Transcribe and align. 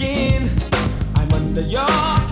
really 0.00 0.44
turns 1.54 1.56
me 1.56 1.76
on. 1.76 2.23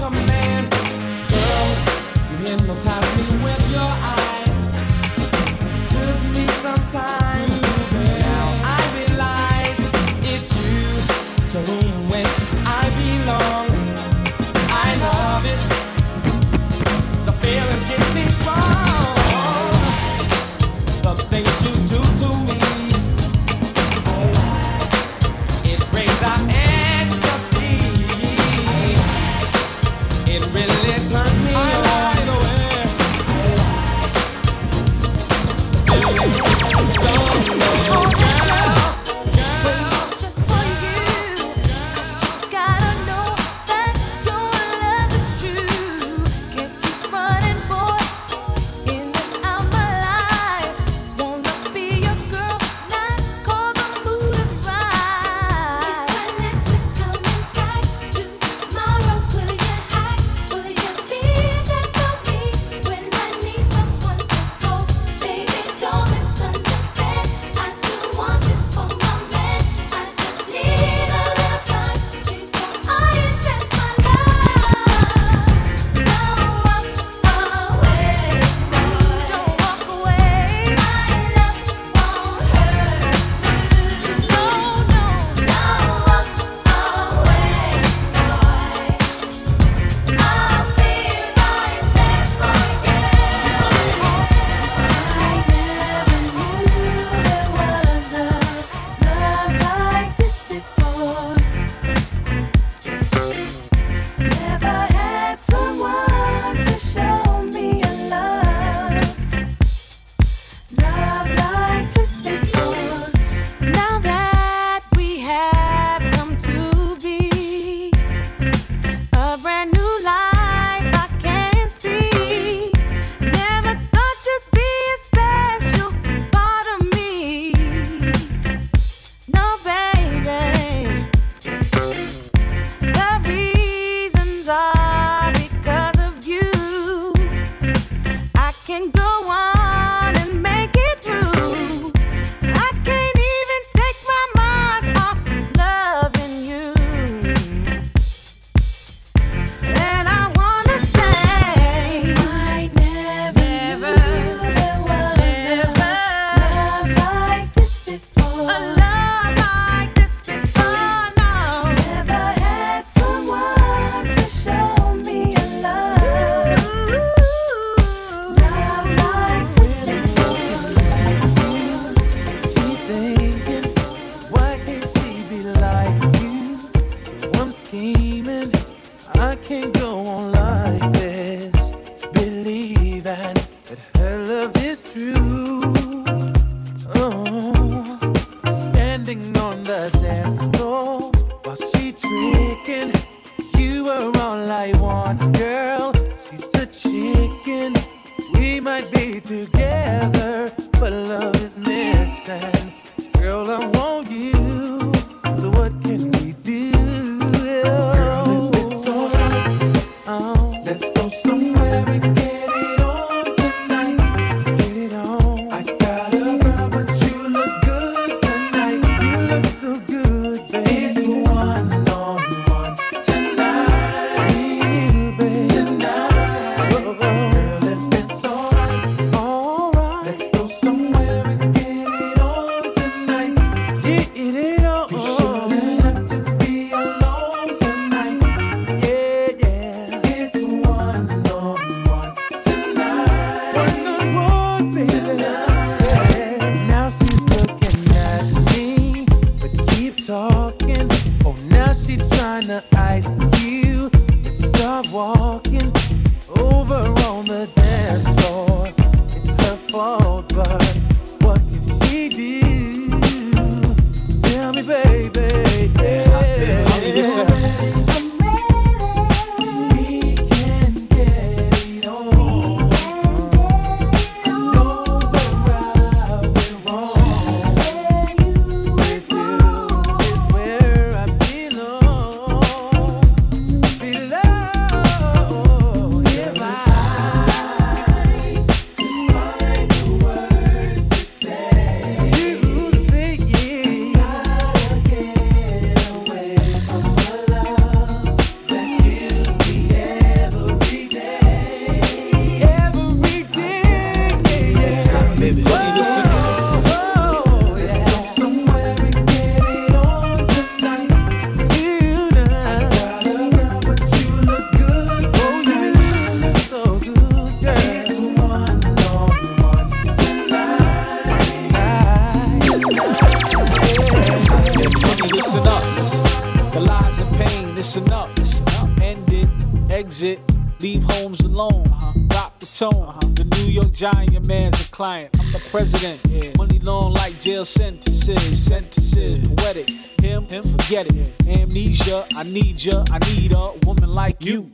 client, 334.82 335.10
I'm 335.14 335.26
the 335.30 335.48
president. 335.52 336.00
Yeah. 336.10 336.32
Money 336.36 336.58
long 336.58 336.92
like 336.94 337.20
jail 337.20 337.44
sentences, 337.44 338.44
sentences, 338.44 339.16
poetic. 339.36 339.70
Him, 340.00 340.26
him, 340.26 340.42
forget 340.58 340.86
it. 340.88 341.14
Amnesia, 341.28 342.04
I 342.16 342.24
need 342.24 342.64
ya, 342.64 342.84
I 342.90 342.98
need 343.14 343.32
a 343.32 343.52
woman 343.64 343.92
like 343.92 344.16
you. 344.20 344.50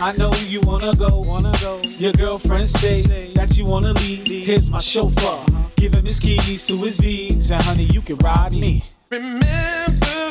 I 0.00 0.10
know 0.16 0.32
you 0.48 0.60
wanna 0.62 0.92
go, 0.96 1.20
wanna 1.20 1.52
go. 1.60 1.80
Your 1.98 2.12
girlfriend 2.12 2.68
say 2.68 3.02
that 3.34 3.56
you 3.56 3.64
wanna 3.64 3.92
leave. 3.92 4.44
Here's 4.44 4.68
my 4.68 4.80
chauffeur, 4.80 5.38
give 5.76 5.94
him 5.94 6.04
his 6.04 6.18
keys 6.18 6.66
to 6.66 6.76
his 6.78 6.98
V's, 6.98 7.52
and 7.52 7.62
honey, 7.62 7.84
you 7.84 8.02
can 8.02 8.16
ride 8.16 8.52
me. 8.52 8.82
Remember. 9.08 10.29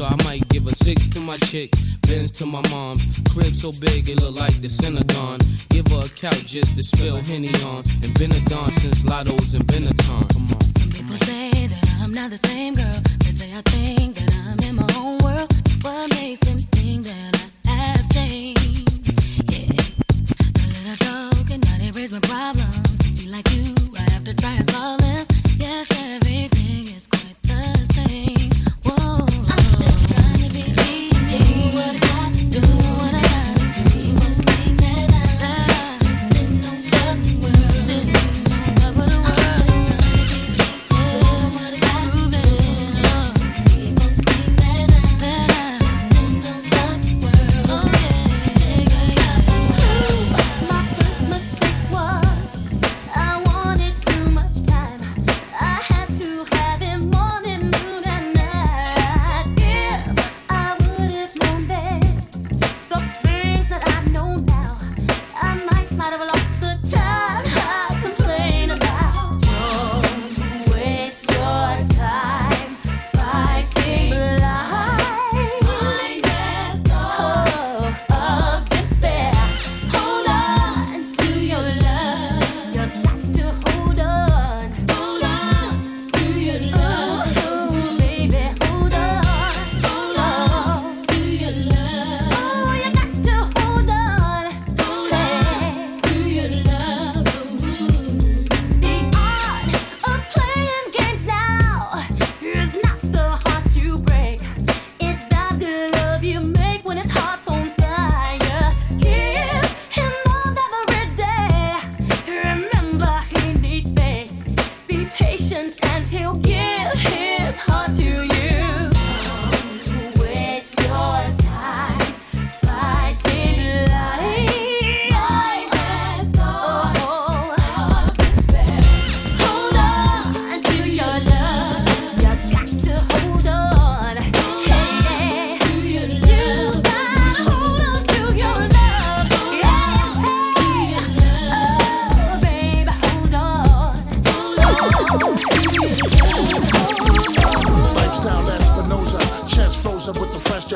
So 0.00 0.06
I 0.06 0.16
might 0.24 0.48
give 0.48 0.66
a 0.66 0.72
six 0.72 1.08
to 1.08 1.20
my 1.20 1.36
chick, 1.36 1.72
Benz 2.08 2.32
to 2.40 2.46
my 2.46 2.62
mom. 2.70 2.96
Crib 3.34 3.52
so 3.54 3.70
big 3.70 4.08
it 4.08 4.18
look 4.22 4.34
like 4.34 4.54
the 4.62 4.68
Synagogue. 4.70 5.42
Give 5.68 5.86
her 5.88 6.06
a 6.06 6.08
couch 6.08 6.46
just 6.46 6.74
to 6.78 6.82
spill 6.82 7.16
Henny 7.16 7.52
on. 7.68 7.84
And 8.02 8.18
been 8.18 8.32
a 8.32 8.40
dawn 8.48 8.70
since 8.70 9.04
Lotto's 9.04 9.52
and 9.52 9.66
Benetton. 9.66 10.24
Come 10.32 10.48
on. 10.56 10.62
Some 10.80 10.88
people 10.88 11.16
say 11.26 11.66
that 11.66 11.84
I'm 12.00 12.12
not 12.12 12.30
the 12.30 12.38
same 12.38 12.72
girl. 12.72 12.98
They 13.18 13.32
say 13.36 13.52
I 13.52 13.60
think 13.68 14.14
that 14.14 14.32
I'm 14.48 14.58
in 14.66 14.76
my 14.76 14.88
own 14.96 15.18
world. 15.18 15.52
What 15.84 16.08
makes 16.16 16.40
them 16.48 16.60
think 16.72 17.04
that 17.04 17.50
I 17.66 17.70
have 17.92 18.08
changed? 18.08 19.04
Yeah. 19.52 19.68
A 20.56 20.68
little 20.80 20.96
joke 20.96 21.50
and 21.52 21.60
not 21.60 21.78
erase 21.84 22.10
my 22.10 22.20
problems. 22.20 23.20
Be 23.20 23.28
like 23.28 23.52
you, 23.52 23.74
I 23.98 24.08
have 24.12 24.24
to 24.24 24.32
try 24.32 24.54
and 24.54 24.70
solve 24.70 25.00
them. 25.02 25.26
Yes, 25.58 25.92
everything 25.92 26.88
is 26.88 27.06
quite 27.06 27.36
the 27.42 27.60
same. 27.92 28.50
Whoa. 28.82 29.19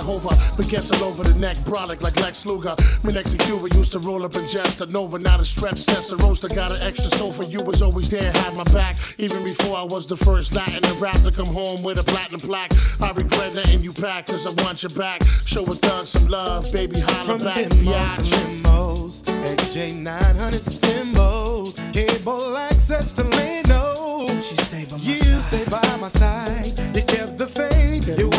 With 0.06 0.22
the 0.22 0.30
fresh 0.30 0.34
Jehovah. 0.34 0.34
Baguettes 0.56 1.00
all 1.00 1.08
over 1.08 1.24
the 1.24 1.38
neck, 1.38 1.56
brolic 1.58 2.02
like 2.02 2.16
Lex 2.20 2.46
Luger. 2.46 2.74
Me 3.02 3.12
next 3.12 3.32
in 3.32 3.38
Cuba 3.38 3.68
used 3.74 3.92
to 3.92 3.98
roll 3.98 4.24
up 4.24 4.34
and 4.34 4.48
just 4.48 4.80
a 4.80 4.86
Nova, 4.86 5.18
not 5.18 5.40
a 5.40 5.44
stretch 5.44 5.86
test. 5.86 6.10
The 6.10 6.16
roaster 6.16 6.48
got 6.48 6.72
an 6.72 6.82
extra 6.82 7.10
soul 7.18 7.32
for 7.32 7.44
you, 7.44 7.60
was 7.60 7.82
always 7.82 8.10
there, 8.10 8.32
had 8.32 8.54
my 8.54 8.64
back. 8.64 8.98
Even 9.18 9.42
before 9.42 9.76
I 9.76 9.82
was 9.82 10.06
the 10.06 10.16
first 10.16 10.54
Latin 10.54 10.82
to 10.82 10.94
rap 10.94 11.20
to 11.22 11.32
come 11.32 11.46
home 11.46 11.82
with 11.82 11.98
a 11.98 12.04
platinum 12.04 12.40
plaque. 12.40 12.72
I 13.00 13.12
regret 13.12 13.54
letting 13.54 13.82
you 13.82 13.92
back, 13.92 14.26
cause 14.26 14.46
I 14.46 14.62
want 14.62 14.82
you 14.82 14.88
back. 14.90 15.22
Show 15.44 15.64
a 15.64 15.72
thug 15.72 16.06
some 16.06 16.28
love, 16.28 16.70
baby, 16.72 17.00
holla 17.00 17.38
From 17.38 17.44
back, 17.44 17.68
demos 17.68 17.78
to 17.78 17.84
biatch. 17.84 18.62
limos, 18.62 19.24
XJ900s 19.24 20.80
to 20.80 20.86
Timbos, 20.86 21.92
cable 21.92 22.56
access 22.56 23.12
to 23.12 23.24
Leno. 23.24 24.26
She 24.42 24.56
stayed 24.56 24.88
by 24.88 24.96
my 24.96 25.02
you 25.02 25.16
side. 25.16 25.42
stayed 25.42 25.70
by 25.70 25.96
my 26.00 26.08
side. 26.08 26.72
You 26.94 27.02
kept 27.02 27.38
the 27.38 27.46
faith, 27.46 28.18
you 28.18 28.33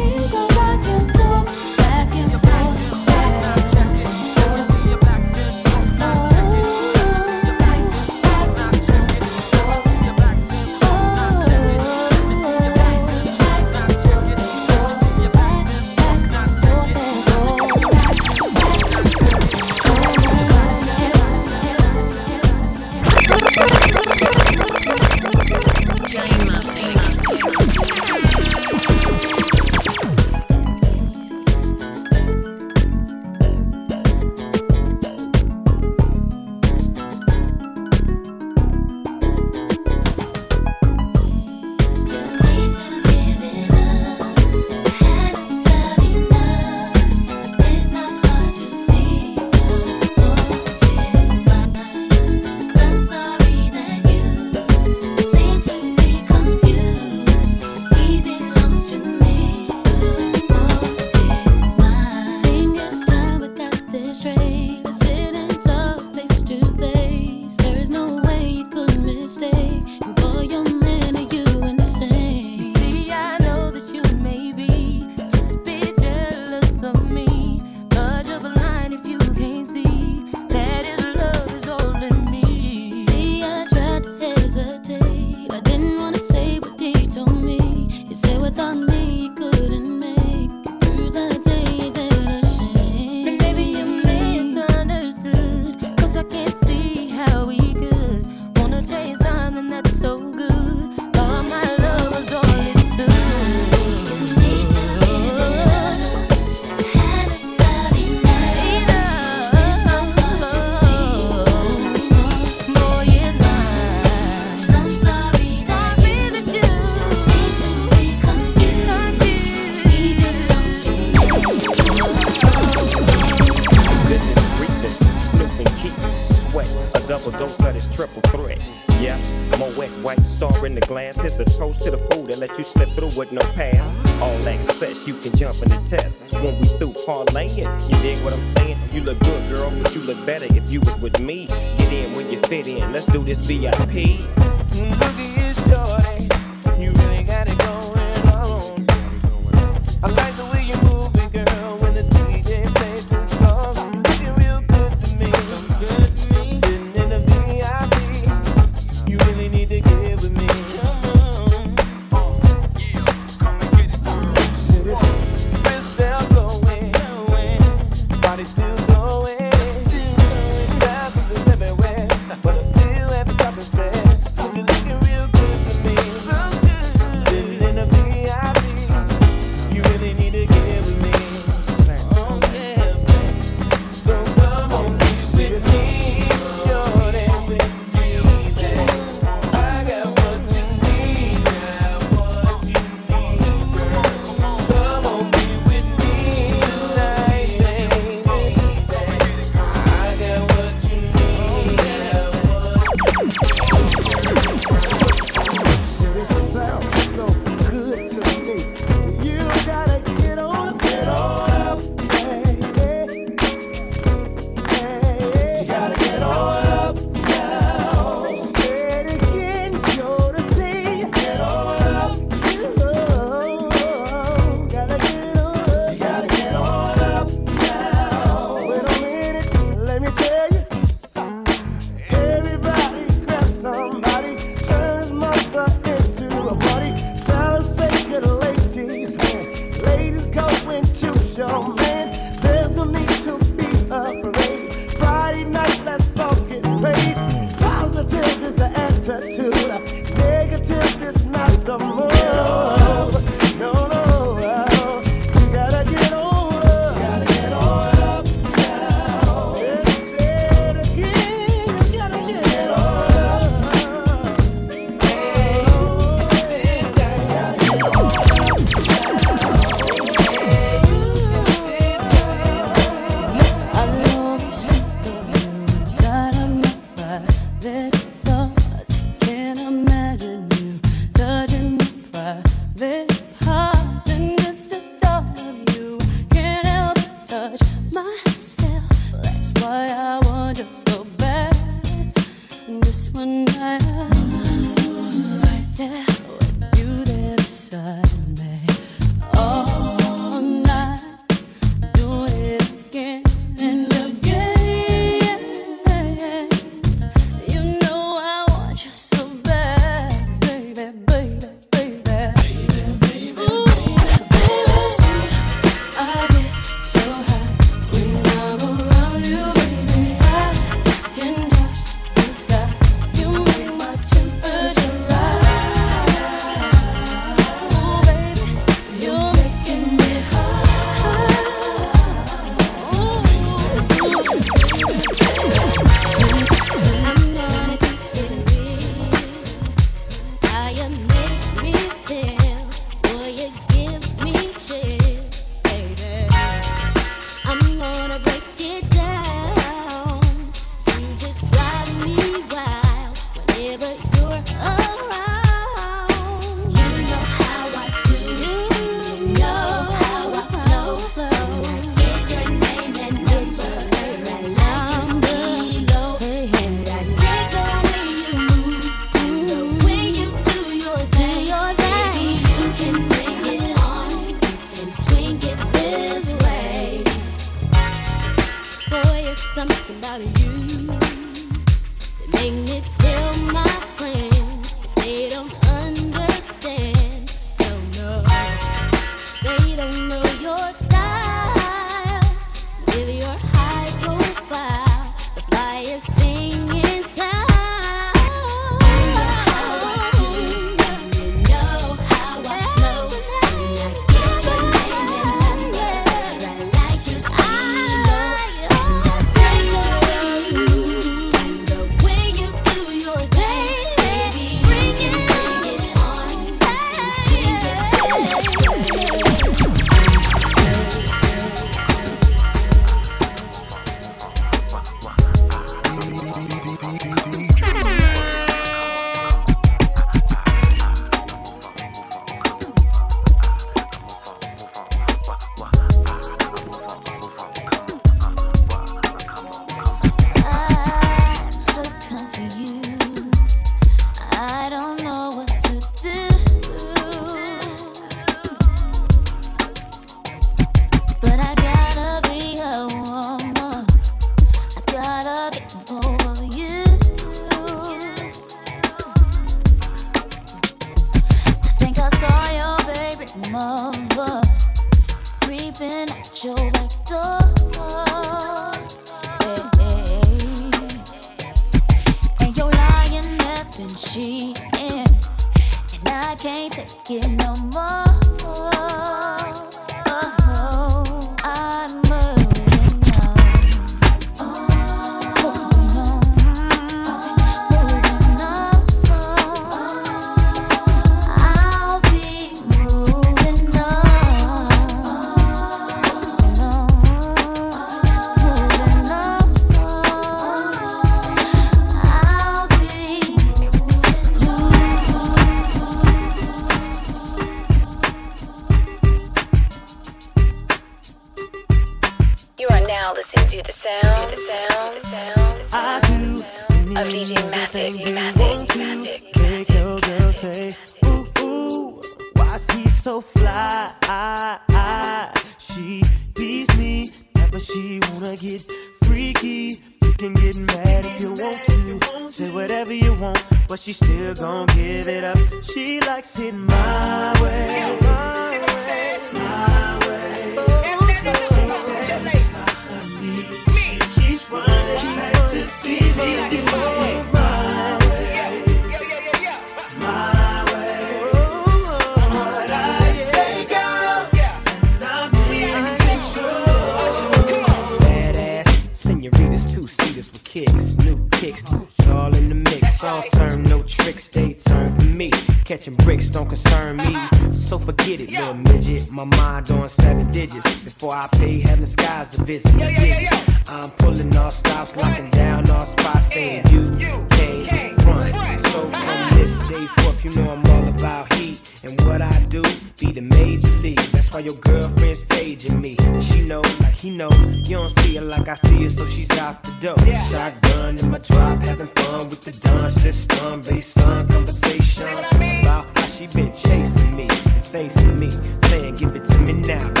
facing 597.71 598.19
me, 598.19 598.29
saying, 598.63 598.95
"Give 598.95 599.15
it 599.15 599.23
to 599.23 599.37
me 599.39 599.53
now, 599.53 600.00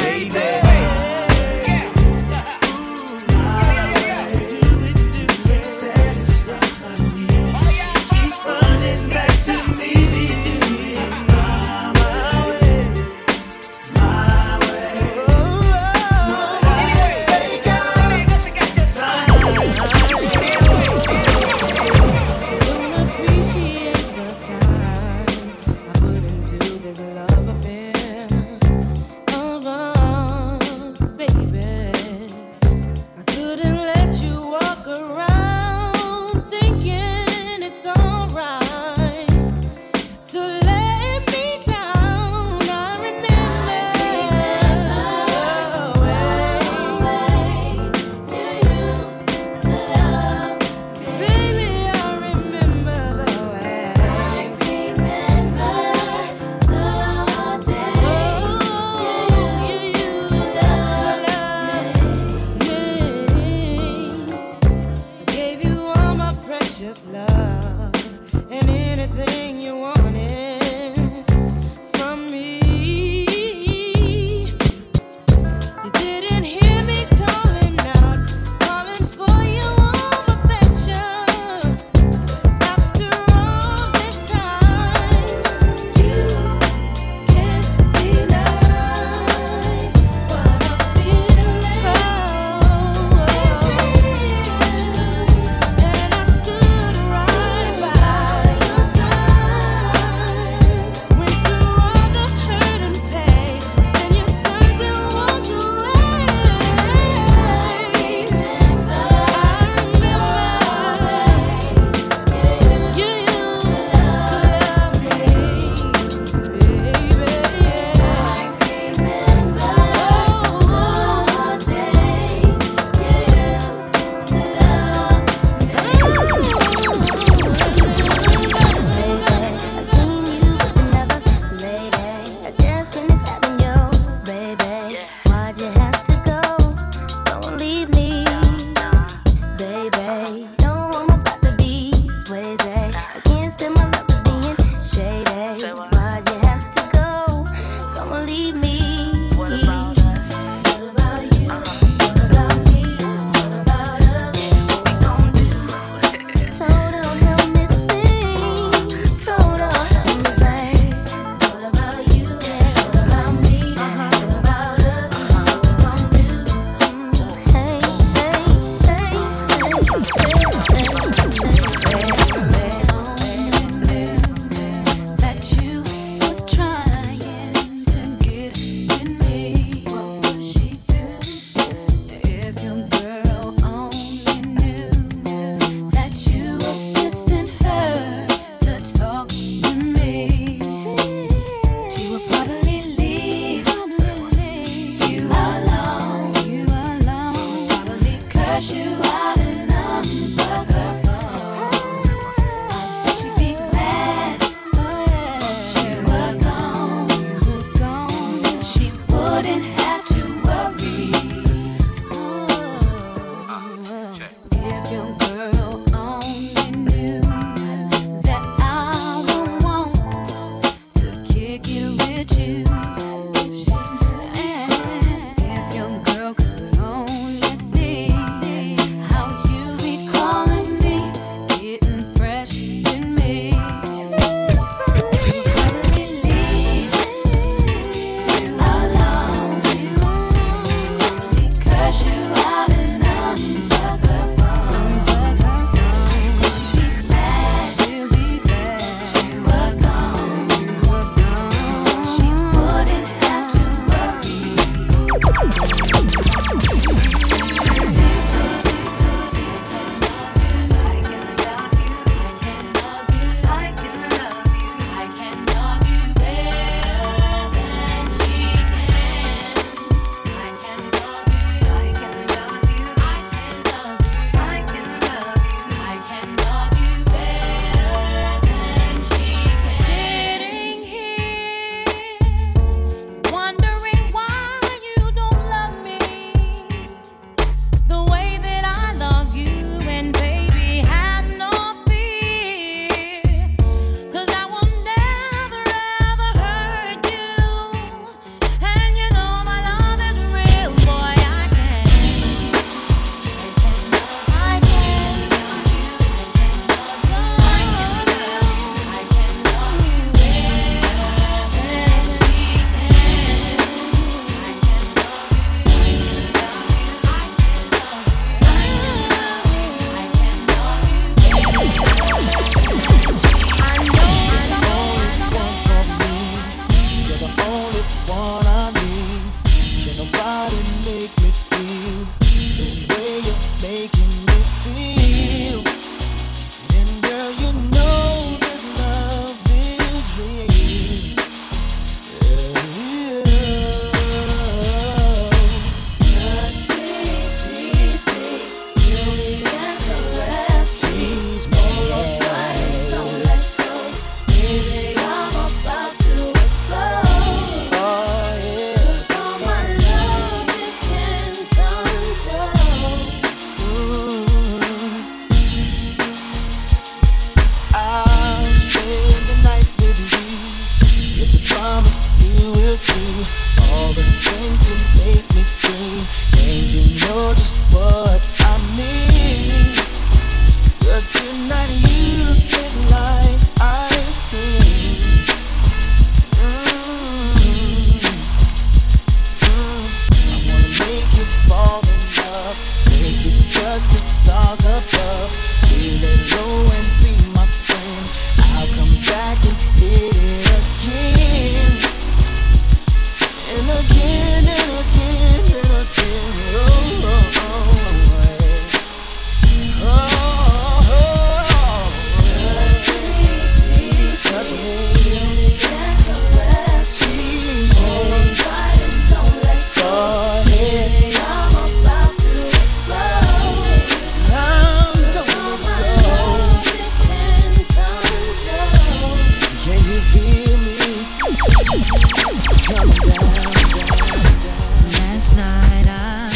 Last 434.93 435.35
night 435.35 435.87
I, 435.87 436.31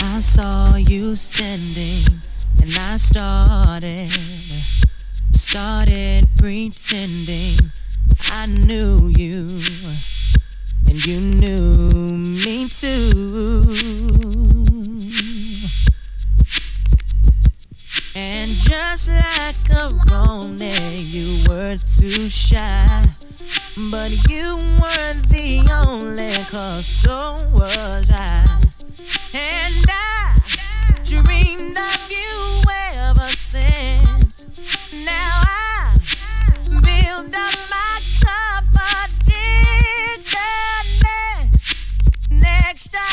I 0.00 0.20
saw 0.20 0.76
you 0.76 1.14
standing 1.14 2.02
and 2.62 2.74
I 2.78 2.96
started, 2.96 4.10
started 5.32 6.28
pretending 6.38 7.58
I 8.30 8.46
knew 8.46 9.08
you 9.08 9.60
and 10.88 11.04
you 11.04 11.20
knew 11.20 12.16
me 12.16 12.68
too. 12.70 13.64
And 18.16 18.50
just 18.50 19.08
like 19.08 19.70
a 19.70 19.90
Rone, 20.10 20.58
you 20.58 21.44
were 21.48 21.76
too 21.76 22.28
shy. 22.30 23.04
But 23.90 24.10
you 24.28 24.56
weren't 24.80 25.28
the 25.28 25.62
only 25.86 26.32
cause, 26.50 26.86
so 26.86 27.36
was 27.52 28.10
I. 28.10 28.44
And 29.34 29.84
I 29.88 30.38
dreamed 31.04 31.76
of 31.76 32.10
you 32.10 32.62
ever 32.96 33.28
since. 33.30 34.60
Now 35.04 35.42
I 35.44 35.96
build 36.68 37.34
up 37.34 37.54
my 37.70 38.00
confidence. 38.24 40.34
Next 42.30 42.88
time. 42.92 43.07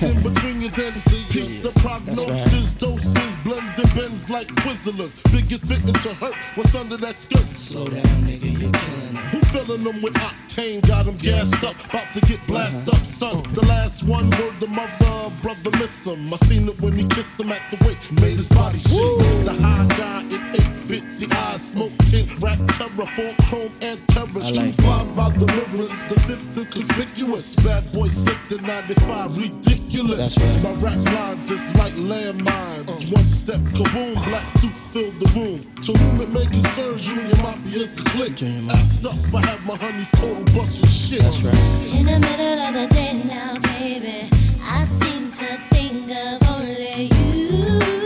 Get 0.00 0.14
in 0.14 0.22
between 0.22 0.60
your 0.60 0.70
then 0.72 0.92
the 0.92 1.72
prognosis, 1.80 2.74
doses, 2.74 3.36
blends 3.36 3.78
and 3.78 3.94
bends 3.94 4.28
like 4.28 4.46
Twizzlers. 4.46 5.16
Biggest 5.32 5.64
victim 5.64 5.94
to 5.94 6.12
hurt, 6.20 6.34
what's 6.54 6.74
under 6.74 6.98
that 6.98 7.14
skirt? 7.14 7.46
Slow 7.56 7.88
down, 7.88 8.04
nigga, 8.28 8.60
you're 8.60 8.72
killing 8.72 9.14
them. 9.14 9.24
Who 9.32 9.40
filling 9.46 9.84
them 9.84 10.02
with 10.02 10.12
octane? 10.14 10.86
Got 10.86 11.06
them 11.06 11.16
gassed 11.16 11.64
up, 11.64 11.76
about 11.86 12.12
to 12.12 12.20
get 12.26 12.46
blasted 12.46 12.90
uh-huh. 12.90 13.00
up, 13.00 13.06
son. 13.06 13.54
The 13.54 13.64
last 13.64 14.02
one, 14.02 14.28
word 14.32 14.60
the 14.60 14.66
mother, 14.68 15.32
brother, 15.40 15.70
miss 15.78 16.06
him. 16.06 16.30
I 16.30 16.36
seen 16.44 16.68
it 16.68 16.78
when 16.82 16.92
he 16.92 17.06
kissed 17.06 17.40
him 17.40 17.50
at 17.50 17.62
the 17.70 17.78
wake, 17.86 18.20
made 18.20 18.36
his 18.36 18.48
body 18.50 18.78
shake. 18.78 19.00
The 19.48 19.56
high 19.62 19.86
guy 19.96 20.26
it 20.28 20.60
eight 20.60 20.75
50 20.86 21.26
eyes, 21.34 21.72
smoke 21.72 21.90
tint, 22.06 22.30
rap 22.38 22.58
terror, 22.78 23.10
four 23.18 23.34
chrome 23.50 23.72
and 23.82 23.98
terror. 24.06 24.40
Street 24.40 24.70
five 24.86 25.08
by 25.16 25.30
the 25.30 25.46
rivers, 25.58 25.90
the 26.06 26.14
fifth 26.30 26.56
is 26.56 26.70
conspicuous. 26.70 27.56
Bad 27.66 27.82
boy 27.92 28.06
slipped 28.06 28.52
in 28.52 28.62
95, 28.62 29.36
ridiculous. 29.36 30.36
That's 30.36 30.38
right. 30.38 30.62
My 30.62 30.74
rap 30.86 31.00
lines 31.10 31.50
is 31.50 31.74
like 31.74 31.94
landmines. 31.94 32.86
Uh. 32.86 33.16
One 33.18 33.26
step 33.26 33.58
kaboom, 33.74 34.14
black 34.30 34.46
suits 34.62 34.86
fill 34.94 35.10
the 35.18 35.26
room. 35.34 35.58
To 35.82 35.90
whom 35.90 36.20
it 36.22 36.30
may 36.30 36.46
concern, 36.46 36.96
Junior 36.98 37.34
Mafia's 37.42 37.90
the 37.90 38.06
click. 38.14 38.38
Act 38.70 39.02
up, 39.10 39.34
I 39.34 39.40
have 39.46 39.66
my 39.66 39.74
honeys 39.74 40.08
total 40.14 40.44
bustin' 40.54 40.86
shit. 40.86 41.18
That's 41.18 41.42
right. 41.42 41.98
In 41.98 42.06
the 42.06 42.18
middle 42.22 42.60
of 42.62 42.74
the 42.78 42.86
day 42.94 43.22
now, 43.26 43.58
baby, 43.74 44.30
I 44.62 44.84
seem 44.84 45.32
to 45.34 45.50
think 45.74 46.14
of 46.14 46.48
only 46.48 47.10
you. 47.10 48.05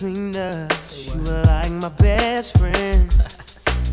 Between 0.00 0.34
us. 0.34 1.14
You 1.14 1.20
were 1.22 1.42
like 1.44 1.70
my 1.72 1.90
best 1.90 2.58
friend. 2.58 3.10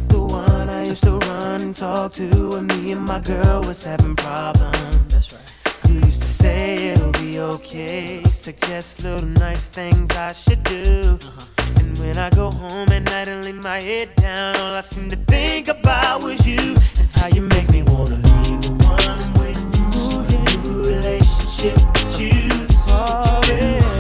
The 0.08 0.22
one 0.22 0.70
I 0.70 0.86
used 0.86 1.04
to 1.04 1.18
run 1.18 1.62
and 1.62 1.76
talk 1.76 2.14
to 2.14 2.30
when 2.50 2.68
me 2.68 2.94
and 2.94 3.02
my 3.06 3.20
girl 3.20 3.62
was 3.64 3.84
having 3.84 4.16
problems. 4.16 5.08
That's 5.10 5.34
right. 5.34 5.90
You 5.90 5.96
used 5.96 6.22
to 6.22 6.28
say 6.28 6.92
it'll 6.92 7.12
be 7.12 7.40
okay. 7.40 8.27
Suggest 8.48 9.04
little 9.04 9.28
nice 9.28 9.68
things 9.68 10.10
I 10.16 10.32
should 10.32 10.64
do. 10.64 11.20
Uh-huh. 11.22 11.82
And 11.82 11.98
when 11.98 12.18
I 12.18 12.30
go 12.30 12.50
home 12.50 12.88
at 12.94 13.04
night 13.04 13.28
and 13.28 13.44
lay 13.44 13.52
my 13.52 13.82
head 13.82 14.16
down, 14.16 14.56
all 14.56 14.74
I 14.74 14.80
seem 14.80 15.10
to 15.10 15.18
think 15.18 15.68
about 15.68 16.24
was 16.24 16.48
you 16.48 16.74
and 16.98 17.14
how 17.14 17.28
you 17.28 17.42
make 17.42 17.70
me 17.72 17.84
wanna 17.84 18.16
leave 18.16 18.62
the 18.62 18.72
one 18.88 19.34
with 19.34 19.60
you. 19.76 20.72
New 20.72 20.82
relationship 20.82 21.76
with 21.76 22.22
you. 22.22 22.68
Oh, 22.88 23.42
yeah. 23.50 23.97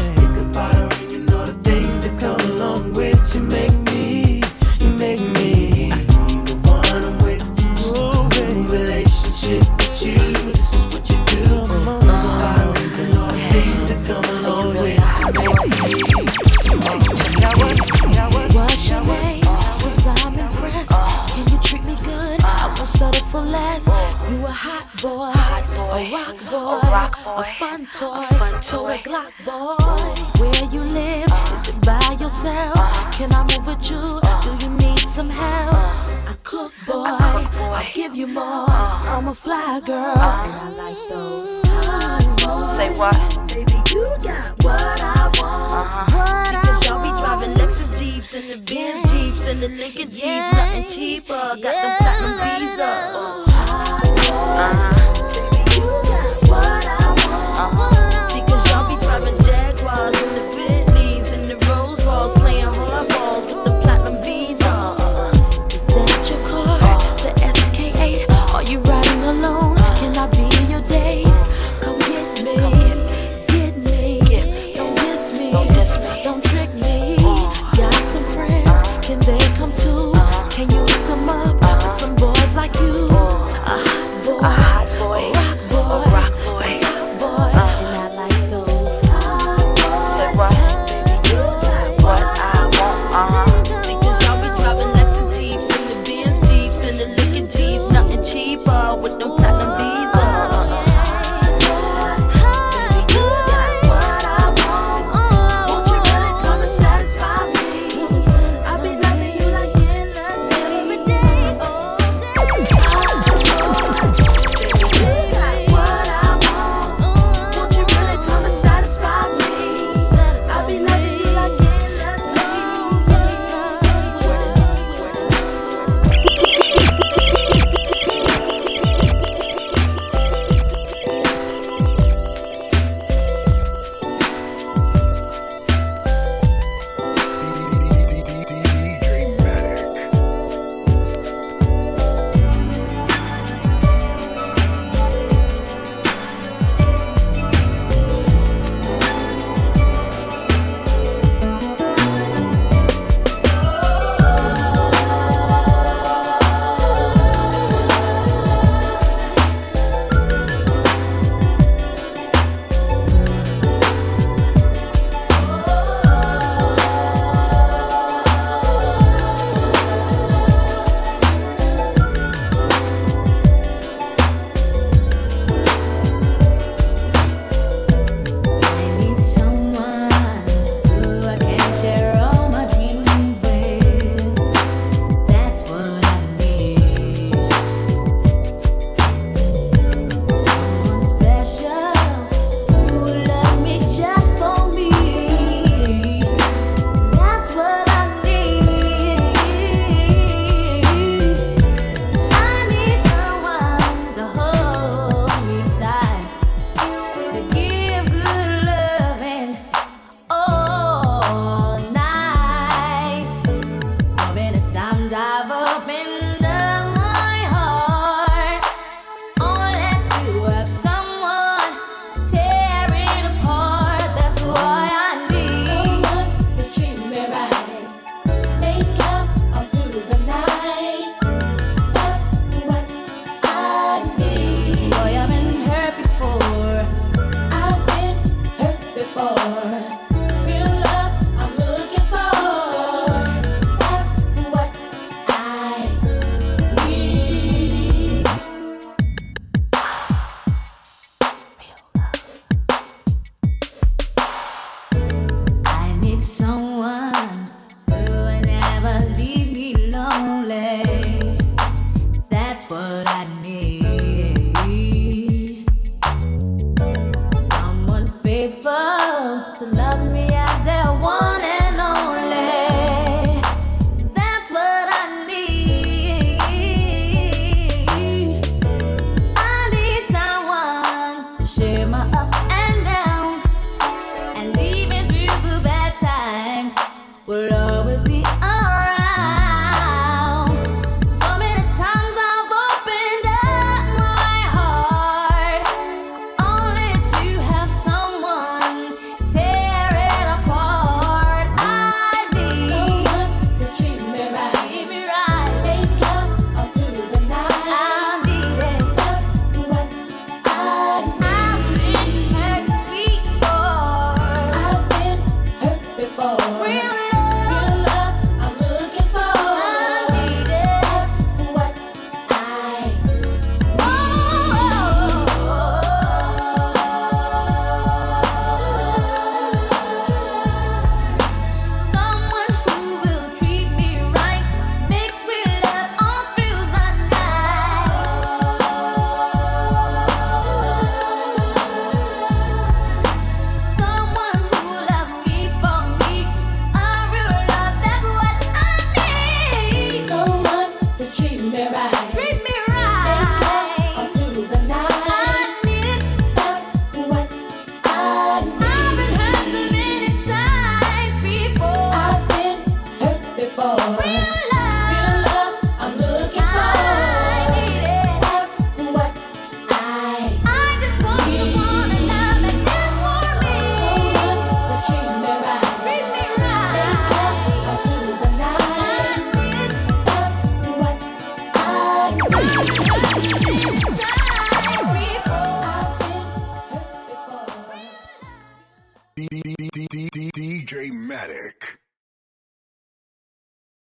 boy, 26.68 26.88
a, 26.88 26.91
rock 26.91 27.23
boy, 27.23 27.41
a 27.41 27.44
fun 27.60 27.88
toy, 27.94 28.26
a 28.30 28.35
fun 28.35 28.61
toy, 28.61 28.98
toy, 28.98 28.98
Glock 29.07 29.34
boy. 29.45 30.41
Where 30.41 30.64
you 30.72 30.84
live? 30.84 31.27
Uh, 31.31 31.60
Is 31.60 31.69
it 31.69 31.81
by 31.81 32.18
yourself? 32.19 32.73
Uh, 32.76 33.11
Can 33.11 33.31
I 33.31 33.44
move 33.44 33.65
with 33.68 33.89
you? 33.89 33.98
Uh, 34.23 34.44
Do 34.44 34.65
you 34.65 34.72
need 34.72 35.07
some 35.07 35.30
help? 35.30 35.73
I 36.31 36.35
cook 36.44 36.73
boy, 36.85 37.06
I 37.06 37.89
give 37.94 38.15
you 38.15 38.27
more. 38.27 38.44
Uh-huh. 38.44 39.18
I'm 39.18 39.27
a 39.27 39.35
fly 39.35 39.81
girl, 39.85 40.18
and 40.18 40.56
I 40.65 40.69
like 40.84 41.02
those 41.10 41.49
mm-hmm. 41.61 42.35
boys. 42.44 42.76
Say 42.77 42.89
what? 42.99 43.48
Baby, 43.48 43.77
you 43.91 44.06
got 44.22 44.64
what 44.64 44.99
I 45.02 45.31
want. 45.39 46.14
Uh-huh. 46.14 46.52
See, 46.52 46.68
cause 46.68 46.85
y'all 46.85 47.02
be 47.02 47.10
driving 47.22 47.56
Lexus 47.56 47.89
Jeeps 47.98 48.34
and 48.34 48.49
the 48.49 48.57
Benz 48.57 49.11
Jeeps 49.11 49.48
and 49.48 49.61
the 49.61 49.69
Lincoln 49.69 50.11
Jeeps, 50.11 50.52
nothing 50.52 50.85
cheaper. 50.85 51.34
Got 51.34 51.64
yeah, 51.64 51.84
them 51.84 51.98
platinum 51.98 52.35
visa. 52.44 52.91
Uh-huh. 53.15 55.06